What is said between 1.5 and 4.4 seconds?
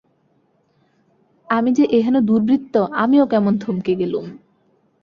আমি যে এ-হেন দুর্বৃত্ত, আমিও কেমন থমকে গেলুম।